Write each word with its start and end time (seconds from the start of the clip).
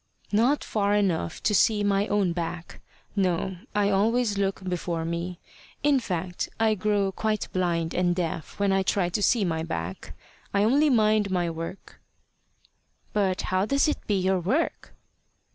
"Not 0.31 0.63
far 0.63 0.95
enough 0.95 1.43
to 1.43 1.53
see 1.53 1.83
my 1.83 2.07
own 2.07 2.33
back. 2.33 2.81
No; 3.15 3.57
I 3.75 3.91
always 3.91 4.35
look 4.35 4.63
before 4.63 5.05
me. 5.05 5.39
In 5.83 5.99
fact, 5.99 6.49
I 6.59 6.73
grow 6.73 7.11
quite 7.11 7.47
blind 7.53 7.93
and 7.93 8.15
deaf 8.15 8.59
when 8.59 8.71
I 8.71 8.81
try 8.81 9.09
to 9.09 9.21
see 9.21 9.45
my 9.45 9.61
back. 9.61 10.17
I 10.55 10.63
only 10.63 10.89
mind 10.89 11.29
my 11.29 11.51
work." 11.51 12.01
"But 13.13 13.43
how 13.53 13.67
does 13.67 13.87
it 13.87 14.07
be 14.07 14.17
your 14.19 14.39
work?" 14.39 14.95